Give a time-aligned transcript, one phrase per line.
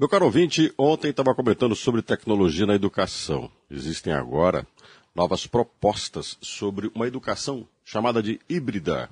[0.00, 3.50] Meu caro ouvinte, ontem estava comentando sobre tecnologia na educação.
[3.68, 4.64] Existem agora
[5.12, 9.10] novas propostas sobre uma educação chamada de híbrida.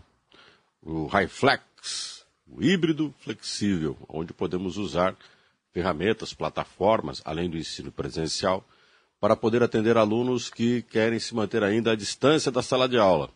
[0.80, 5.16] O High Flex, o híbrido flexível, onde podemos usar
[5.72, 8.64] ferramentas, plataformas, além do ensino presencial,
[9.18, 13.28] para poder atender alunos que querem se manter ainda à distância da sala de aula.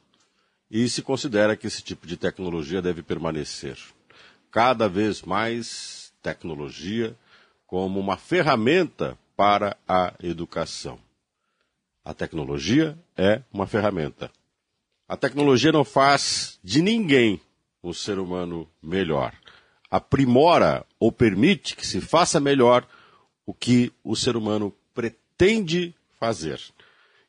[0.71, 3.77] E se considera que esse tipo de tecnologia deve permanecer.
[4.53, 7.17] Cada vez mais tecnologia
[7.71, 10.99] como uma ferramenta para a educação.
[12.05, 14.29] A tecnologia é uma ferramenta.
[15.09, 17.41] A tecnologia não faz de ninguém
[17.81, 19.33] um ser humano melhor.
[19.89, 22.85] Aprimora ou permite que se faça melhor
[23.47, 26.61] o que o ser humano pretende fazer.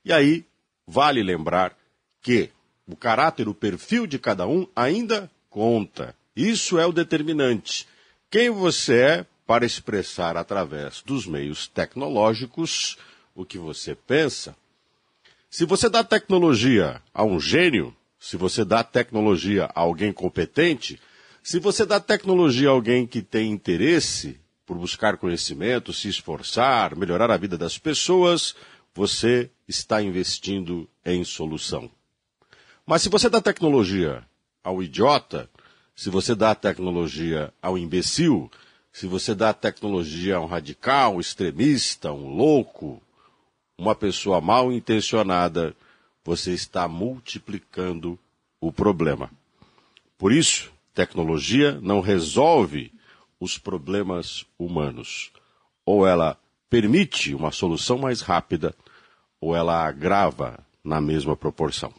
[0.03, 0.43] E aí,
[0.87, 1.77] vale lembrar
[2.19, 2.49] que
[2.87, 6.15] o caráter, o perfil de cada um ainda conta.
[6.35, 7.87] Isso é o determinante.
[8.31, 12.97] Quem você é para expressar através dos meios tecnológicos
[13.35, 14.55] o que você pensa.
[15.49, 20.99] Se você dá tecnologia a um gênio, se você dá tecnologia a alguém competente,
[21.43, 27.31] se você dá tecnologia a alguém que tem interesse por buscar conhecimento, se esforçar, melhorar
[27.31, 28.55] a vida das pessoas,
[28.93, 31.89] você está investindo em solução.
[32.85, 34.23] Mas se você dá tecnologia
[34.63, 35.49] ao idiota,
[35.95, 38.49] se você dá tecnologia ao imbecil,
[38.91, 43.01] se você dá tecnologia a um radical, um extremista, um louco,
[43.77, 45.75] uma pessoa mal intencionada,
[46.23, 48.19] você está multiplicando
[48.59, 49.31] o problema.
[50.17, 52.93] Por isso, tecnologia não resolve
[53.39, 55.31] os problemas humanos.
[55.85, 56.37] Ou ela
[56.69, 58.75] permite uma solução mais rápida,
[59.39, 61.91] ou ela agrava na mesma proporção.